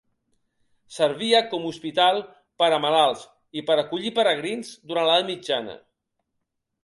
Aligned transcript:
Servia 0.93 1.41
com 1.49 1.67
hospital 1.71 2.21
per 2.63 2.69
a 2.77 2.79
malalts 2.85 3.25
i 3.61 3.63
per 3.67 3.77
acollir 3.83 4.13
peregrins 4.21 4.71
durant 4.93 5.09
l'Edat 5.11 5.27
Mitjana. 5.31 5.77